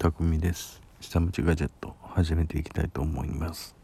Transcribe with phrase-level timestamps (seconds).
[0.00, 0.80] はい、たくみです。
[1.02, 3.76] 下町ガジェット始めていきたいと思います。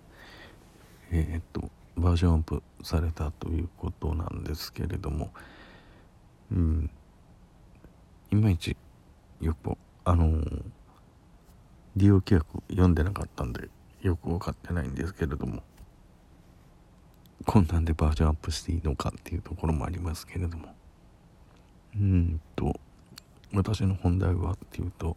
[1.10, 5.30] えーっとバージョンアップされたということなんですけれども、
[6.50, 6.90] うん、
[8.30, 8.76] いまいち
[9.42, 10.62] よくあのー
[11.96, 13.68] 利用規約読んでなかったんで
[14.02, 15.62] よく分かってないんですけれども、
[17.44, 20.74] こんなんでバージョンアップしていいのかっていうところもありますけれども、
[21.94, 22.80] うんと
[23.52, 25.14] 私の本題はっていうと。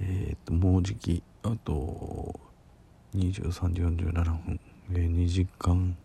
[0.00, 2.38] えっ、ともうじきあと
[3.14, 4.60] 23時47分、
[4.92, 5.96] えー2時間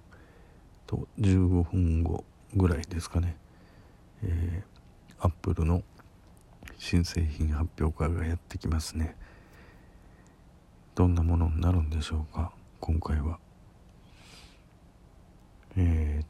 [0.88, 2.24] と15分後
[2.56, 3.36] ぐらいですかね。
[4.24, 5.84] えー、アップルの
[6.78, 9.16] 新製品発表会がやってきますね。
[10.96, 13.40] どんなものになるんでしょうか今回は。
[15.76, 16.26] えー、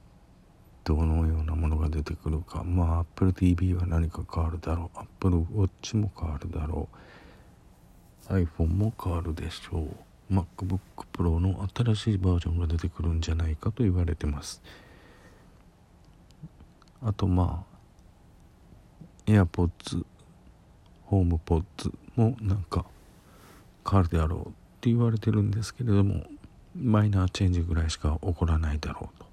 [0.86, 2.64] どのようなものが出てくるか。
[2.64, 5.00] まあ Apple TV は何か変わるだろう。
[5.00, 6.98] Apple Watch も変わるだろう。
[8.30, 10.34] iPhone も変わるでしょう。
[10.34, 10.80] MacBook
[11.14, 14.62] Pro の新しいバージョンが出てくるんじゃないかと言われてます。
[17.02, 17.66] あとま
[19.28, 20.06] あ AirPods
[21.10, 22.86] HomePods もなんか
[23.88, 24.52] 変わるであろうっ
[24.82, 26.24] て言われてるんですけれども
[26.76, 29.26] マイナーチェンジぐらいしか起こらないだろうと。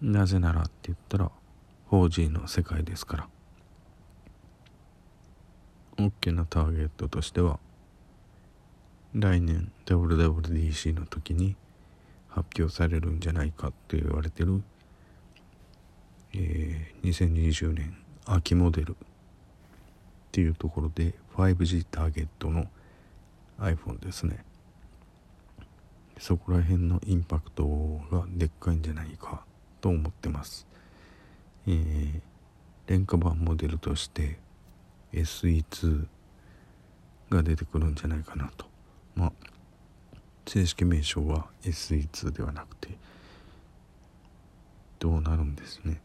[0.00, 1.30] なぜならって言ったら
[1.90, 3.28] 4G の世界ですから。
[5.98, 7.58] 大きなターゲットとしては
[9.14, 11.56] 来年 WWDC の時に
[12.28, 14.62] 発表されるんじゃないかと言われてる、
[16.34, 18.94] えー2020年秋モデルっ
[20.30, 22.66] ていうところで 5G ターゲットの
[23.58, 24.44] iPhone ですね。
[26.18, 27.64] そこら辺のインパクト
[28.10, 29.44] がでっかいんじゃないか
[29.80, 30.66] と思ってます、
[31.66, 32.20] えー
[32.88, 34.38] 廉価版モデルとして
[35.12, 36.06] SE2
[37.28, 38.64] が出てくるんじゃないかなと。
[39.18, 39.32] まあ
[40.46, 42.96] 正式名称は SE2 ではなくて
[45.00, 46.00] どうなるんですね。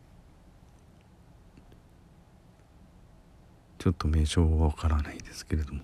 [3.77, 5.81] ちょっと名称はわからないですけれども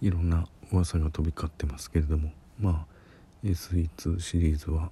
[0.00, 2.86] いろんな噂が飛び交ってますけれどもまあ
[3.44, 4.90] SE2 シリーズは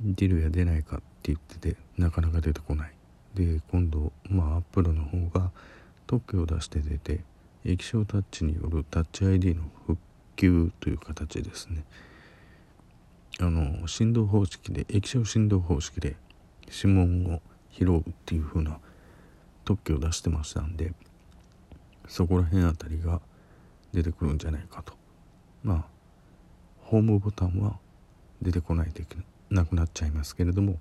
[0.00, 2.94] 出るや出ないかって言っててなかなか出てこない。
[3.34, 5.52] で今度まあアップルの方が
[6.06, 7.20] 特許を出して出て
[7.66, 9.98] 液晶タッチによるタッチ ID の復
[10.36, 11.84] 旧という形ですね。
[13.40, 16.16] あの振動方式で液晶振動方式で
[16.70, 18.78] 指紋を拾うっていう風な
[19.64, 20.92] 特許を出してましたんで
[22.06, 23.22] そこら辺あたりが
[23.92, 24.92] 出てくるんじゃないかと。
[25.62, 25.84] まあ
[26.82, 27.78] ホームボタンは
[28.42, 29.16] 出てこないといけ
[29.48, 30.78] なくなっちゃいますけれども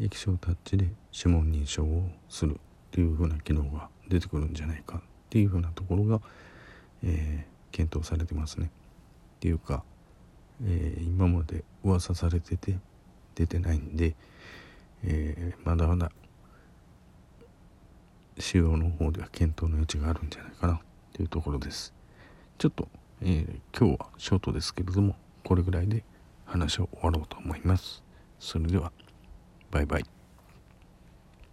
[0.00, 2.56] 液晶タッチで指紋認証をするっ
[2.90, 6.20] ていう風な機能が出てくるんじゃないかっていう風なところが、
[7.02, 8.66] えー検討されてますね。
[8.66, 9.82] っていうか、
[10.62, 12.76] えー今まで噂されてて
[13.34, 14.14] 出てないんで、
[15.02, 16.12] えーまだまだ
[18.38, 20.78] 使用の方では検討の余地があるんじゃないかなっ
[21.14, 21.94] ていうところです。
[22.58, 22.86] ちょっと、
[23.22, 26.04] えー今日はショートですけれどもこれぐらいで
[26.44, 28.02] 話を終わろうと思います。
[28.38, 28.92] それでは
[29.70, 30.21] バイバイ。